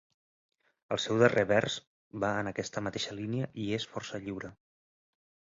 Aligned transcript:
El 0.95 0.99
seu 1.03 1.19
darrer 1.23 1.43
vers 1.51 1.75
va 2.23 2.31
en 2.45 2.49
aquesta 2.53 2.83
mateixa 2.87 3.15
línia 3.19 3.51
i 3.67 3.69
és 3.79 3.87
força 3.93 4.23
lliure. 4.27 4.53